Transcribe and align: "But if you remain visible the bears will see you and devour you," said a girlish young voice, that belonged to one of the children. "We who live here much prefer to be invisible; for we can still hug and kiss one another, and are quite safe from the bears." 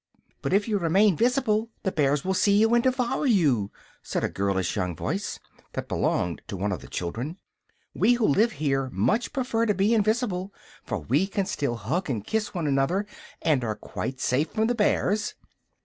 "But 0.41 0.51
if 0.51 0.67
you 0.67 0.79
remain 0.79 1.15
visible 1.15 1.69
the 1.83 1.91
bears 1.91 2.25
will 2.25 2.33
see 2.33 2.57
you 2.57 2.73
and 2.73 2.83
devour 2.83 3.27
you," 3.27 3.69
said 4.01 4.23
a 4.23 4.29
girlish 4.29 4.75
young 4.75 4.95
voice, 4.95 5.39
that 5.73 5.87
belonged 5.87 6.41
to 6.47 6.57
one 6.57 6.71
of 6.71 6.81
the 6.81 6.87
children. 6.87 7.37
"We 7.93 8.13
who 8.13 8.25
live 8.27 8.53
here 8.53 8.89
much 8.91 9.31
prefer 9.31 9.67
to 9.67 9.75
be 9.75 9.93
invisible; 9.93 10.51
for 10.83 10.97
we 10.97 11.27
can 11.27 11.45
still 11.45 11.75
hug 11.75 12.09
and 12.09 12.25
kiss 12.25 12.51
one 12.51 12.65
another, 12.65 13.05
and 13.43 13.63
are 13.63 13.75
quite 13.75 14.19
safe 14.19 14.49
from 14.49 14.65
the 14.65 14.73
bears." 14.73 15.35